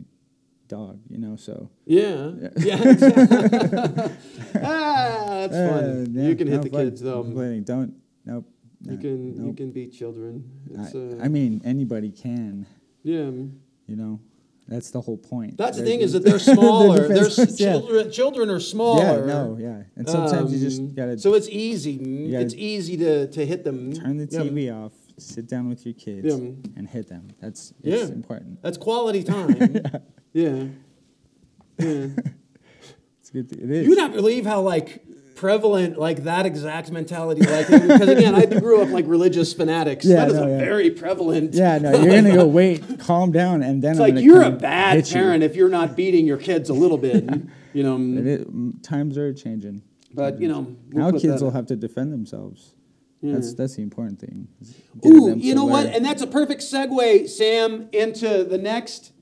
[0.69, 1.01] dog.
[1.09, 2.33] You know, so Yeah.
[2.59, 2.77] Yeah.
[4.63, 6.07] ah, that's Uh, fun.
[6.13, 7.23] yeah, you can hit no the kids though.
[7.23, 7.63] Complaining.
[7.65, 7.95] Don't.
[8.25, 8.45] Nope.
[8.83, 10.45] You no, can you can beat children.
[10.71, 12.67] It's, I, uh, I mean, anybody can.
[13.03, 13.31] yeah.
[13.89, 14.21] You know,
[14.69, 15.57] that's the whole point.
[15.57, 17.07] That's the thing is that they're smaller.
[17.09, 17.73] they're s- yeah.
[17.73, 18.11] children.
[18.11, 19.21] Children are smaller.
[19.21, 21.95] Yeah, no, yeah, and sometimes you Um, just gotta So it's easy.
[22.35, 23.93] it's easy to, to hit them.
[23.93, 24.27] turn the.
[24.27, 26.51] TV off, sit down with your kids, Yeah.
[26.77, 27.29] and hit them.
[27.41, 28.15] That's it's Yeah.
[28.15, 28.61] important.
[28.63, 29.57] That's quality time.
[29.61, 29.99] yeah.
[31.79, 32.09] Yeah.
[33.21, 33.49] It's good.
[33.51, 33.85] To, it is.
[33.85, 35.03] You would not believe how like
[35.35, 40.05] prevalent like that exact mentality like because again I grew up like religious fanatics.
[40.05, 40.59] Yeah, that is no, a yeah.
[40.59, 41.55] very prevalent.
[41.55, 44.51] yeah, no, you're gonna go wait, calm down, and then It's I'm like you're a
[44.51, 45.15] bad hit you.
[45.15, 47.25] parent if you're not beating your kids a little bit.
[47.73, 47.99] You know.
[47.99, 48.47] Is,
[48.83, 49.83] times are changing.
[50.15, 50.75] But you know.
[50.91, 52.73] we'll now kids will have to defend themselves.
[53.23, 53.55] That's Yeah.
[53.59, 54.49] that's the important thing.
[55.05, 55.85] Ooh, you know what?
[55.85, 59.13] And that's a perfect segue, Sam, into the next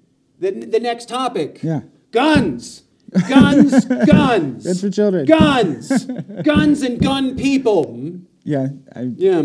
[0.50, 1.60] the, the next topic.
[1.62, 1.82] Yeah.
[2.10, 2.82] Guns.
[3.28, 4.64] Guns, guns.
[4.64, 5.24] Good for children.
[5.26, 6.04] Guns.
[6.44, 8.18] guns and gun people.
[8.42, 9.42] Yeah, I, Yeah.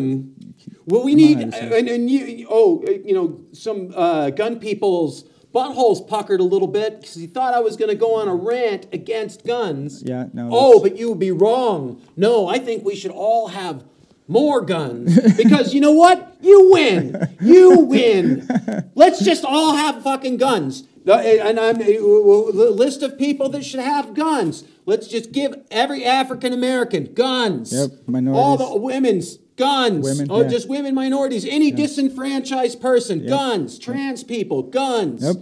[0.85, 6.05] Well, we need, and, and you, oh, uh, you know, some uh, gun people's buttholes
[6.05, 8.87] puckered a little bit because he thought I was going to go on a rant
[8.91, 10.01] against guns.
[10.03, 12.01] Yeah, no, Oh, but you would be wrong.
[12.17, 13.83] No, I think we should all have
[14.29, 16.37] more guns because you know what?
[16.39, 17.35] You win.
[17.41, 18.47] You win.
[18.95, 20.83] Let's just all have fucking guns.
[21.05, 24.63] And I'm the list of people that should have guns.
[24.85, 27.73] Let's just give every African American guns.
[27.73, 28.39] Yep, minorities.
[28.39, 30.03] All the women's guns.
[30.03, 30.47] Women, oh, yeah.
[30.47, 33.77] just women, minorities, any disenfranchised person, guns.
[33.77, 35.23] Trans people, guns.
[35.23, 35.35] Yep.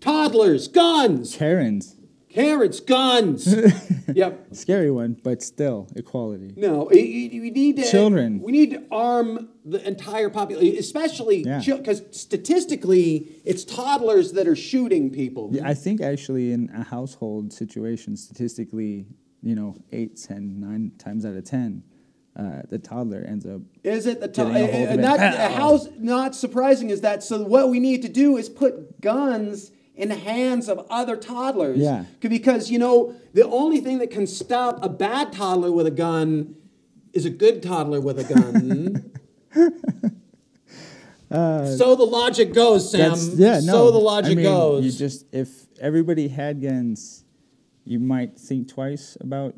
[0.00, 1.36] Toddlers, guns.
[1.36, 1.96] Karens,
[2.32, 3.54] Carrots, guns.
[4.14, 4.46] yep.
[4.52, 6.54] scary one, but still equality.
[6.56, 8.40] No, we need to Children.
[8.40, 11.60] We need to arm the entire population, especially Yeah.
[11.64, 15.50] because statistically, it's toddlers that are shooting people.
[15.52, 19.06] Yeah, I think actually in a household situation, statistically,
[19.42, 21.82] you know, eight, ten, nine times out of ten,
[22.34, 23.60] uh, the toddler ends up.
[23.84, 24.54] Is it the toddler?
[24.54, 28.00] Getting a hold of and that how's not surprising is that so what we need
[28.02, 31.78] to do is put guns in the hands of other toddlers.
[31.78, 32.04] Yeah.
[32.20, 36.56] Because you know the only thing that can stop a bad toddler with a gun
[37.12, 39.10] is a good toddler with a gun.
[41.32, 43.14] Uh, so the logic goes, Sam.
[43.36, 43.72] Yeah, no.
[43.72, 44.84] So the logic I mean, goes.
[44.84, 45.48] You just if
[45.80, 47.24] everybody had guns,
[47.84, 49.54] you might think twice about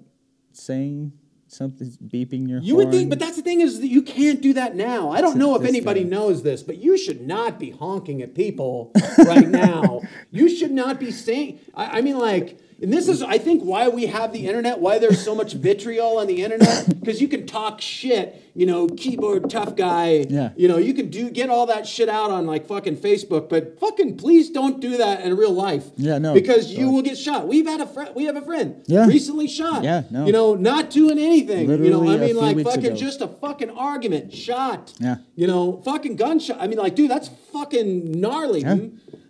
[0.53, 1.13] saying
[1.55, 4.53] something, beeping your You would think, but that's the thing is that you can't do
[4.55, 5.11] that now.
[5.11, 8.93] I don't know if anybody knows this, but you should not be honking at people
[9.19, 10.03] right now.
[10.31, 11.61] You should not be saying.
[11.75, 14.81] I, I mean, like, and this is, I think, why we have the internet.
[14.81, 18.43] Why there's so much vitriol on the internet because you can talk shit.
[18.57, 20.27] You know, keyboard tough guy.
[20.29, 20.51] Yeah.
[20.57, 23.81] You know, you can do get all that shit out on like fucking Facebook, but
[23.81, 25.87] fucking please don't do that in real life.
[25.97, 27.49] Yeah, no, Because you will get shot.
[27.49, 28.11] We've had a friend.
[28.15, 28.83] We have a friend.
[28.87, 29.07] Yeah.
[29.07, 29.83] Recently shot.
[29.83, 30.27] Yeah, no.
[30.27, 31.67] You know, not doing anything.
[31.67, 32.97] Literally you know, I mean, like fucking ago.
[32.97, 34.93] just a fucking argument, shot.
[35.01, 35.17] Yeah.
[35.35, 36.59] You know, fucking gunshot.
[36.61, 38.61] I mean, like, dude, that's fucking gnarly.
[38.61, 38.77] Yeah.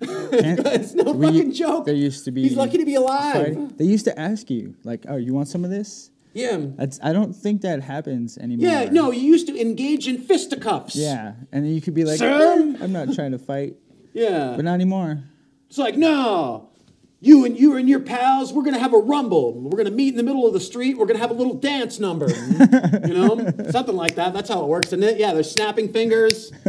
[0.03, 1.87] It's no we- fucking joke.
[1.87, 2.43] There used to be.
[2.43, 3.33] He's lucky to be alive.
[3.35, 3.75] fighting.
[3.77, 6.59] They used to ask you, like, "Oh, you want some of this?" Yeah.
[6.61, 6.99] That's.
[7.03, 8.69] I don't think that happens anymore.
[8.69, 8.91] Yeah.
[8.91, 10.97] No, you used to engage in fisticuffs.
[10.97, 12.29] Yeah, and you could be like, Sir?
[12.79, 13.77] "Eh, "I'm not trying to fight,"
[14.13, 14.53] Yeah.
[14.57, 15.23] but not anymore.
[15.69, 16.69] It's like, no.
[17.21, 19.55] You and you and your pals, we're gonna have a rumble.
[19.55, 20.99] We're gonna meet in the middle of the street.
[20.99, 22.29] We're gonna have a little dance number.
[23.07, 24.35] you know, something like that.
[24.35, 25.17] That's how it works, isn't it?
[25.19, 26.53] Yeah, they're snapping fingers.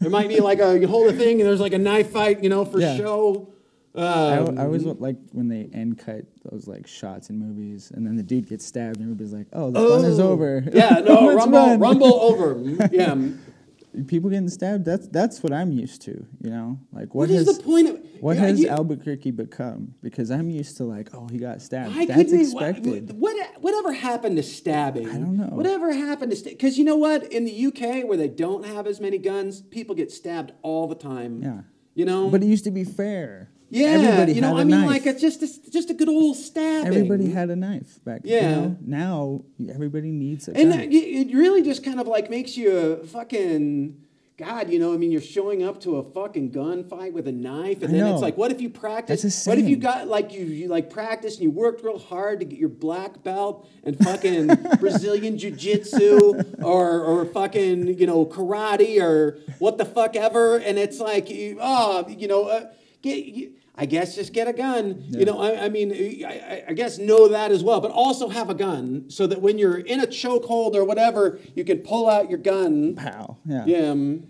[0.00, 2.42] There might be like a you hold a thing and there's like a knife fight,
[2.44, 2.96] you know, for Yeah.
[2.96, 3.52] show.
[3.98, 8.06] I, Um, I always like when they end cut those like shots in movies, and
[8.06, 10.30] then the dude gets stabbed, and everybody's like, "Oh, the fun is oh.
[10.30, 12.54] over." Yeah, no, rumble, rumble over.
[12.58, 14.04] Mm, Yeah.
[14.06, 14.84] People getting stabbed.
[14.84, 16.24] That's that's what I'm used to.
[16.42, 19.30] You know, like What what, is has the point of what Yeah, has you- Albuquerque
[19.32, 19.94] become?
[20.02, 21.94] Because I'm used to like, oh, he got stabbed.
[22.08, 23.18] That's they- expected.
[23.18, 25.08] What, whatever happened to stabbing?
[25.08, 25.46] I don't know.
[25.46, 27.32] Whatever happened to because you know what?
[27.32, 30.94] In the UK, where they don't have as many guns, people get stabbed all the
[30.94, 31.42] time.
[31.42, 31.60] Yeah.
[31.94, 32.28] You know.
[32.28, 33.50] But it used to be fair.
[33.70, 34.88] Yeah, everybody you know, a I mean, knife.
[34.88, 36.86] like it's just it's just a good old stabbing.
[36.88, 38.22] everybody had a knife back.
[38.24, 38.40] Yeah.
[38.50, 38.76] You know?
[38.80, 40.60] Now everybody needs a knife.
[40.62, 40.78] and gun.
[40.80, 44.02] that- it it really just kind of like makes you a fucking.
[44.38, 47.82] God, you know, I mean, you're showing up to a fucking gunfight with a knife,
[47.82, 48.12] and I then know.
[48.12, 49.44] it's like, what if you practice?
[49.48, 52.46] What if you got like you, you like practiced and you worked real hard to
[52.46, 54.46] get your black belt and fucking
[54.78, 61.00] Brazilian jiu-jitsu or or fucking you know karate or what the fuck ever, and it's
[61.00, 62.66] like, you, oh, you know, uh,
[63.02, 63.24] get.
[63.24, 65.04] You, I guess just get a gun.
[65.08, 65.92] You know, I, I mean,
[66.26, 69.56] I, I- guess know that as well, but also have a gun so that when
[69.56, 72.96] you're in a chokehold or whatever, you can pull out your gun.
[72.96, 73.38] Pow.
[73.46, 73.64] Yeah.
[73.66, 73.90] Yeah.
[73.90, 74.26] um,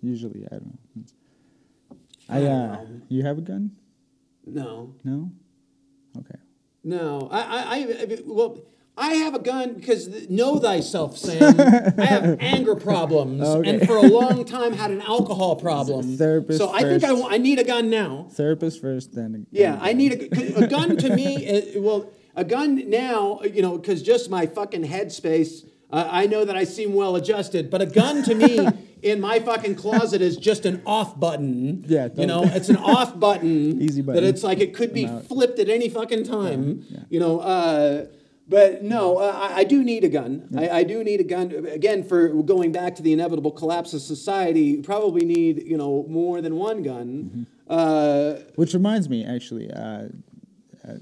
[0.00, 1.02] Usually, I don't know.
[2.28, 3.72] I uh, you have a gun?
[4.46, 4.94] No.
[5.02, 5.30] No.
[6.18, 6.38] Okay.
[6.84, 8.58] No, I, I, I- well,
[8.96, 11.58] I have a gun because know thyself, Sam.
[11.98, 13.68] I have anger problems, Okay.
[13.70, 16.16] and for a long time had an alcohol problem.
[16.16, 17.22] Therapist so I think I, first.
[17.22, 18.28] wa- I need a gun now.
[18.32, 19.46] Therapist first, then.
[19.52, 21.74] a- Yeah, a I need a, a gun to me.
[21.76, 25.66] uh, well, a gun now, you know, because just my fucking headspace.
[25.90, 28.66] Uh, I know that I seem well adjusted, but a gun to me
[29.02, 31.84] in my fucking closet is just an off button.
[31.86, 33.80] Yeah, you know, it's an off button.
[33.82, 34.22] Easy button.
[34.22, 36.84] That it's like it could be flipped at any fucking time.
[36.88, 37.00] yeah.
[37.10, 38.06] You know, uh,
[38.46, 40.48] but no, I, I do need a gun.
[40.56, 41.50] I, I do need a gun.
[41.66, 46.04] Again, for going back to the inevitable collapse of society, you probably need you know
[46.08, 47.06] more than one gun.
[47.24, 47.42] Mm-hmm.
[47.68, 50.08] Uh, Which reminds me, actually, uh,
[50.86, 50.94] uh,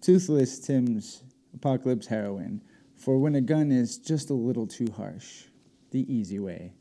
[0.00, 1.22] Toothless Tim's
[1.54, 2.62] Apocalypse Heroin
[2.96, 5.44] for when a gun is just a little too harsh.
[5.90, 6.72] The easy way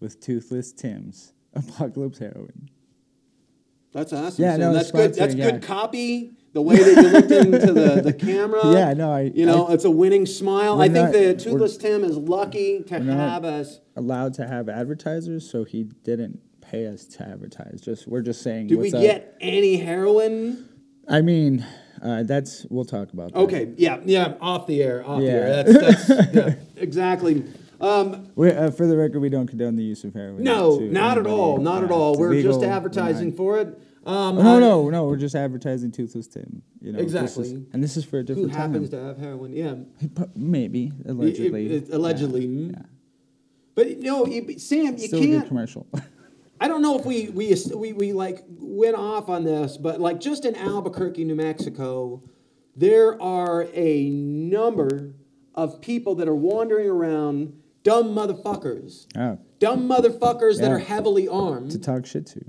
[0.00, 2.68] with Toothless Tim's Apocalypse Heroin.
[3.92, 4.44] That's awesome.
[4.44, 5.14] Yeah, no, that's good.
[5.14, 6.32] That's sponsoring, good copy.
[6.54, 8.60] The way that you looked into the, the camera.
[8.72, 10.80] Yeah, no, I- You know, I- it's a winning smile.
[10.80, 13.80] I think not- the Toothless Tim is lucky to have us.
[13.96, 17.80] Allowed to have advertisers, so he didn't pay us to advertise.
[17.80, 18.68] Just we're just saying.
[18.68, 19.00] Did we up.
[19.00, 20.68] get any heroin?
[21.08, 21.64] I mean,
[22.02, 23.32] uh, that's we'll talk about.
[23.32, 23.40] That.
[23.40, 23.72] Okay.
[23.76, 24.00] Yeah.
[24.04, 24.34] Yeah.
[24.40, 25.06] Off the air.
[25.06, 25.62] Off the air.
[25.64, 27.44] That's, that's yeah, exactly.
[27.80, 30.42] Um, We, uh, for the record, we don't condone the use of heroin.
[30.42, 31.58] no, not at all.
[31.58, 32.16] Not at all.
[32.18, 33.80] We're just advertising for it.
[34.08, 35.04] Um, Oh, no, no, no.
[35.04, 36.62] We're just advertising Toothless Tim.
[36.80, 37.66] You know, this is- Exactly.
[37.74, 39.00] and this is for a different Who different happens time.
[39.00, 39.52] to have heroin?
[39.52, 39.74] Yeah.
[40.34, 41.66] Maybe allegedly.
[41.66, 42.46] It- it- allegedly.
[42.46, 42.48] Yeah.
[42.68, 42.72] mm.
[42.72, 42.82] yeah.
[43.74, 44.24] But no,
[44.56, 45.48] Sam, you Still a good can't.
[45.48, 45.86] commercial.
[46.60, 50.18] I don't know if we, we we we like went off on this, but like
[50.20, 52.20] just in Albuquerque, New Mexico,
[52.74, 55.14] there are a number
[55.54, 57.52] of people that are wandering around,
[57.84, 62.40] dumb motherfuckers, oh, dumb motherfuckers that are heavily armed to talk shit to.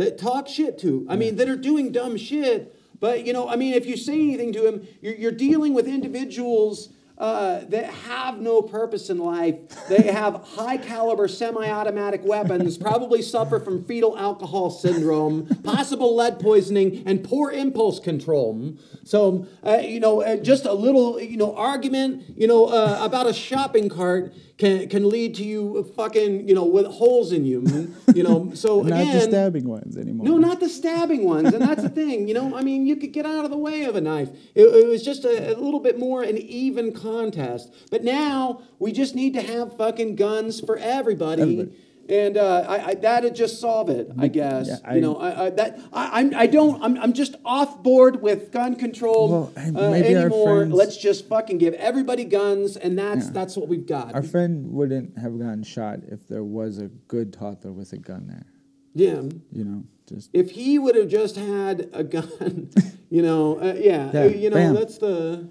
[0.00, 1.06] That talk shit to.
[1.10, 2.74] I mean, that are doing dumb shit.
[3.00, 5.86] But you know, I mean, if you say anything to him, you're, you're dealing with
[5.86, 6.88] individuals
[7.20, 9.54] uh, that have no purpose in life.
[9.88, 16.40] They have high caliber semi automatic weapons, probably suffer from fetal alcohol syndrome, possible lead
[16.40, 18.74] poisoning, and poor impulse control.
[19.04, 23.26] So, uh, you know, uh, just a little, you know, argument, you know, uh, about
[23.26, 27.94] a shopping cart can, can lead to you fucking, you know, with holes in you.
[28.14, 29.14] You know, so Not again.
[29.14, 30.26] the stabbing ones anymore.
[30.26, 32.28] No, not the stabbing ones, and that's the thing.
[32.28, 34.28] You know, I mean, you could get out of the way of a knife.
[34.54, 37.72] It, it was just a, a little bit more an even contest.
[37.90, 41.42] But now we just need to have fucking guns for everybody.
[41.42, 41.76] Everybody.
[42.08, 44.66] And uh, I, I, that'd just solve it, I guess.
[44.66, 46.82] yeah, I- you know, I, I, that I, I'm, I don't.
[46.82, 50.56] I'm, I'm just off board with gun control Well, uh, anymore.
[50.62, 53.32] friends- Let's just fucking give everybody guns, and that's Yeah.
[53.32, 54.12] that's what we've got.
[54.16, 58.26] Our friend wouldn't have gotten shot if there was a good toddler with a gun
[58.26, 58.46] there.
[58.94, 59.22] yeah.
[59.52, 62.70] You know, just If he would have just had a gun,
[63.10, 64.74] you know, uh, yeah, Yeah, you know, bam.
[64.74, 65.48] that's the.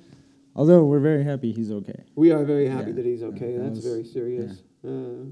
[0.55, 2.03] Although we're very happy he's okay.
[2.15, 2.95] We are very happy Yeah.
[2.97, 3.51] that he's okay.
[3.53, 4.61] Yeah, that That's was- very serious.
[4.85, 5.25] Uh,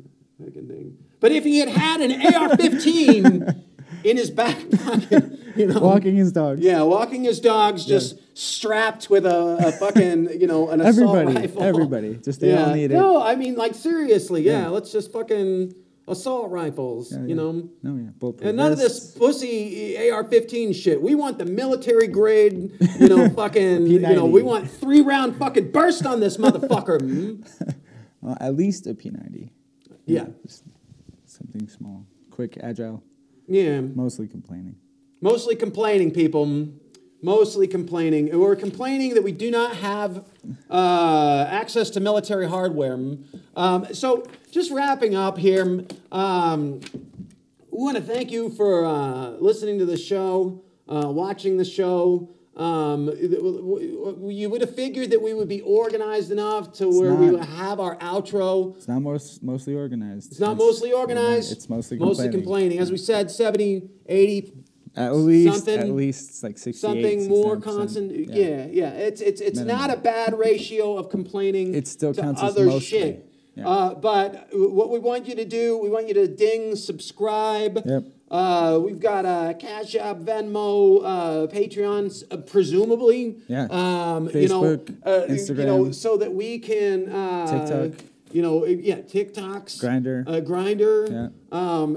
[0.44, 0.98] fucking thing.
[1.20, 3.64] But if he had had an AR-15
[4.04, 5.24] in his back pocket,
[5.56, 6.60] you know, Walking his dogs.
[6.62, 11.48] yeah, walking his dogs, just strapped with a, a fucking, you know, an assault Everybody,
[11.48, 11.64] rifle.
[11.64, 12.16] everybody.
[12.18, 12.66] Just they yeah.
[12.68, 12.96] all need it.
[12.96, 14.64] No, I mean, like seriously, yeah.
[14.64, 14.68] Yeah.
[14.68, 15.74] Let's just fucking
[16.08, 17.12] assault rifles.
[17.12, 17.36] Yeah, you yeah.
[17.36, 17.70] know.
[17.84, 18.10] No, yeah.
[18.18, 21.02] Bulletproof And none of this pussy AR-15 shit.
[21.02, 25.72] We want the military grade, you know, fucking, you know, we want three round fucking
[25.72, 27.00] burst on this motherfucker.
[27.00, 27.74] Mm.
[28.20, 29.52] Well, at least a P90.
[30.08, 30.26] Yeah.
[30.44, 30.64] Just
[31.28, 33.04] something small, quick, agile.
[33.48, 34.76] Yeah, Mostly complaining.
[35.22, 36.68] mostly complaining, people.
[37.22, 38.38] Mostly complaining.
[38.38, 40.26] We're complaining that we do not have
[40.70, 43.00] uh, access to military hardware.
[43.56, 46.80] Um, so, just wrapping up here, um,
[47.72, 52.30] we want to thank you for uh, listening to the show, uh, watching the show.
[52.56, 57.44] Um, you would have figured that we would be organized enough to where we would
[57.44, 58.76] have our outro.
[58.78, 60.32] It's not most, mostly organized.
[60.32, 61.52] It's not mostly organized.
[61.52, 62.42] It's mostly mostly complaining.
[62.42, 62.80] complaining.
[62.80, 64.54] As we said, 70, 80,
[64.96, 68.12] At least, something- at least it's like 68, something more constant.
[68.28, 68.90] Yeah, yeah.
[68.90, 69.78] It's it's it's Minimum.
[69.80, 71.76] not a bad ratio of complaining.
[71.76, 72.80] It still to counts as other mostly.
[73.00, 73.27] shit.
[73.58, 73.68] Yeah.
[73.68, 77.82] Uh, but what we want you to do, we want you to ding, subscribe.
[77.86, 78.04] Yep.
[78.30, 83.38] Uh, we've got a Cash App, Venmo, uh, Patreon, uh, presumably.
[83.48, 83.68] Yeah.
[83.70, 85.96] Um, you know, Facebook, uh, You know, Instagram.
[85.96, 87.10] so that we can.
[87.10, 88.06] Uh, TikTok.
[88.34, 89.82] You know, yeah, TikToks.
[89.82, 90.28] Grindr.
[90.28, 91.10] Uh, Grindr.
[91.10, 91.30] Yeah.
[91.58, 91.94] Um,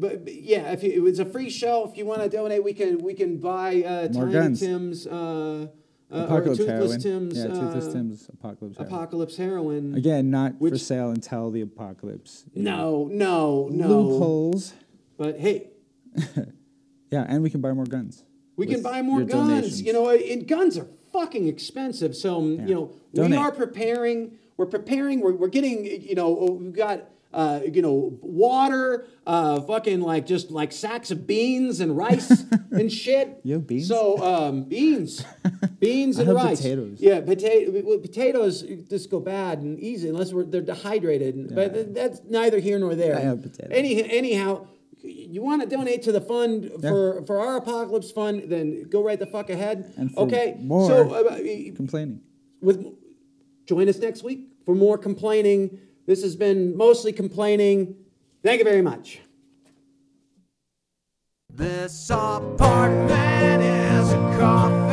[0.00, 2.72] but, but yeah, if you, it's a free show, if you want to donate, we
[2.72, 4.60] can we can buy uh, More Tiny guns.
[4.60, 5.06] Tim's
[6.12, 7.00] uh, Apocalypse heroin.
[7.00, 8.94] Tim's yeah, Toothless uh, Tim's Apocalypse heroin.
[8.94, 9.94] Apocalypse heroin.
[9.94, 12.44] Again, not for sale until the apocalypse.
[12.54, 13.88] No, no, no.
[13.88, 14.72] Loopholes.
[15.16, 15.70] But hey,
[17.10, 18.24] Yeah, and we can buy more guns.
[18.56, 19.32] we can buy more guns.
[19.32, 19.82] donations.
[19.82, 22.16] You know, and guns are fucking expensive.
[22.16, 22.66] So Yeah.
[22.66, 24.38] you know, we are preparing.
[24.56, 25.20] We're preparing.
[25.20, 25.84] We're, we're getting.
[25.84, 27.08] You know, we've got.
[27.32, 32.90] Uh, you know, water, uh, fucking like just like sacks of beans and rice and
[32.90, 33.40] shit.
[33.42, 33.88] You have beans?
[33.88, 35.22] So um, beans,
[35.80, 36.58] beans and rice.
[36.62, 36.98] potatoes.
[37.00, 37.98] Yeah, potato.
[37.98, 41.54] Potatoes just go bad and easy unless we're, they're dehydrated.
[41.54, 43.16] But that's neither here nor there.
[43.16, 43.72] I have potatoes.
[43.72, 44.66] Any, anyhow,
[45.02, 48.44] you want to donate to the fund for, for our apocalypse fund?
[48.46, 49.92] Then go right the fuck ahead.
[50.16, 50.56] Okay.
[50.60, 51.36] more- So uh,
[51.76, 52.20] Complaining.
[52.62, 52.86] with
[53.66, 55.80] join us next week for more complaining.
[56.06, 57.96] This has been mostly complaining.
[58.42, 59.20] Thank you very much.
[61.52, 64.85] This apartment is a coffin,